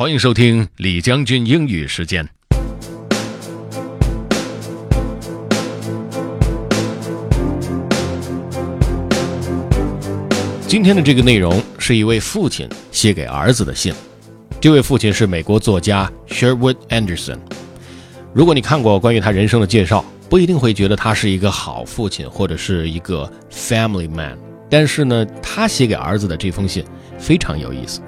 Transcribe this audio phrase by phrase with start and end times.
[0.00, 2.26] 欢迎收听李将军英语时间。
[10.66, 13.92] 今天的这个内容是一位父亲写给儿子的信。
[14.58, 17.36] 这位父亲是美国作家 Sherwood Anderson。
[18.32, 24.38] 如果你看过关于他人生的介绍，不一定会觉得他是一个好父亲或者是一个 family man。
[24.70, 26.82] 但是呢，他写给儿子的这封信
[27.18, 28.00] 非常有意思。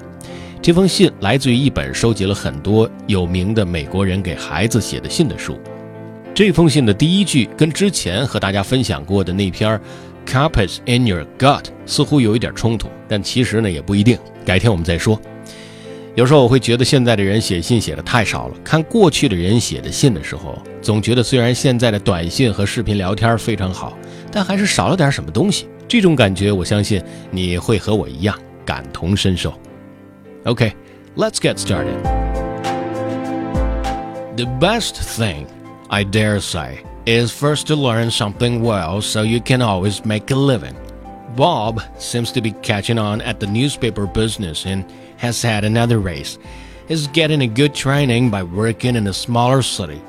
[0.63, 5.59] 这封信来自于一本收集了很多有名的美国人给孩子写的信的书。
[6.33, 9.77] 这封信的第一句跟之前和大家分享过的那篇。
[10.25, 14.17] Carpets in your gut 似乎有一点冲突，但其实呢也不一定。
[14.45, 15.19] 改天我们再说。
[16.15, 18.55] 有时候我会觉得现在的人写信写的太少了。
[18.63, 23.97] 看过去的人写的信的时候，总觉得虽然现在的短信和视频聊天非常好，
[24.31, 25.67] 但还是少了点什么东西。
[25.89, 29.53] 这种感觉，我相信你会和我一样感同身受。
[30.45, 32.03] OK，let's get started.
[34.35, 35.47] The best thing,
[35.89, 36.83] I dare say.
[37.05, 40.75] is first to learn something well so you can always make a living.
[41.35, 46.37] Bob seems to be catching on at the newspaper business and has had another race.
[46.87, 50.01] He's getting a good training by working in a smaller city.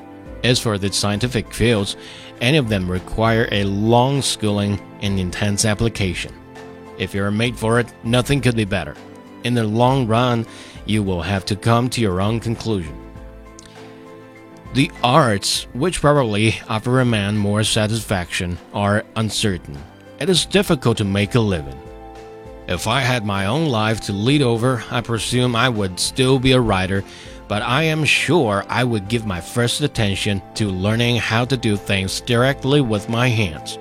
[0.42, 1.96] As for the scientific fields,
[2.40, 6.32] any of them require a long schooling and intense application.
[6.98, 8.94] If you're made for it, nothing could be better.
[9.44, 10.46] In the long run,
[10.86, 12.98] you will have to come to your own conclusion.
[14.72, 19.78] The arts, which probably offer a man more satisfaction, are uncertain.
[20.18, 21.78] It is difficult to make a living.
[22.66, 26.52] If I had my own life to lead over, I presume I would still be
[26.52, 27.04] a writer,
[27.46, 31.76] but I am sure I would give my first attention to learning how to do
[31.76, 33.78] things directly with my hands.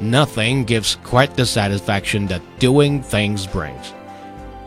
[0.00, 3.95] Nothing gives quite the satisfaction that doing things brings.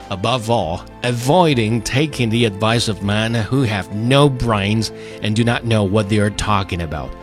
[0.10, 5.66] Above all, avoiding taking the advice of men who have no brains and do not
[5.66, 7.14] know what they are talking about.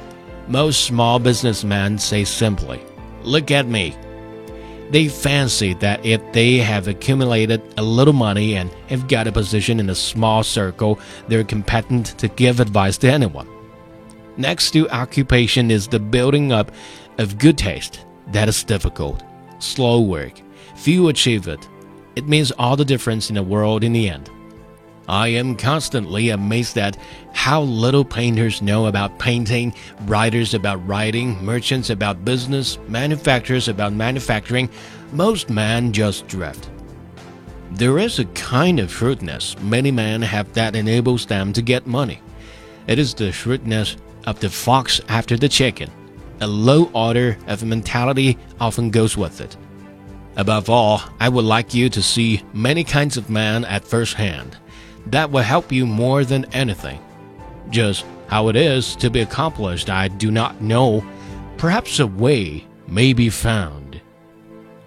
[0.46, 2.80] Most small businessmen say simply,
[3.24, 3.96] Look at me.
[4.90, 9.80] They fancy that if they have accumulated a little money and have got a position
[9.80, 13.48] in a small circle, they're competent to give advice to anyone.
[14.36, 16.70] Next to occupation is the building up
[17.18, 18.04] of good taste.
[18.28, 19.24] That is difficult,
[19.58, 20.34] slow work.
[20.76, 21.66] Few achieve it
[22.16, 24.30] it means all the difference in the world in the end.
[25.08, 26.96] I am constantly amazed at
[27.32, 29.72] how little painters know about painting,
[30.06, 34.68] writers about writing, merchants about business, manufacturers about manufacturing.
[35.12, 36.68] Most men just drift.
[37.72, 42.20] There is a kind of shrewdness many men have that enables them to get money.
[42.88, 43.96] It is the shrewdness
[44.26, 45.90] of the fox after the chicken.
[46.40, 49.56] A low order of mentality often goes with it.
[50.35, 54.57] Above all, I would like you to see many kinds of men at first hand.
[55.07, 56.99] That will help you more than anything.
[57.69, 61.03] Just how it is to be accomplished, I do not know.
[61.57, 64.01] Perhaps a way may be found.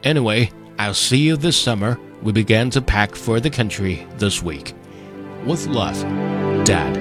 [0.03, 1.99] Anyway, I'll see you this summer.
[2.23, 4.75] We began to pack for the country this week.
[5.45, 6.01] With love,
[6.65, 6.97] Dad.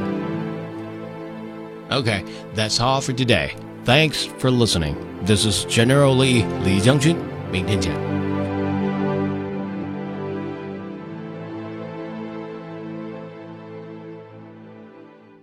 [1.92, 3.56] Okay, that's all for today.
[3.86, 4.98] Thanks for listening.
[5.24, 7.34] This is General Lee Li Jiangjun.
[7.54, 8.07] 明天见。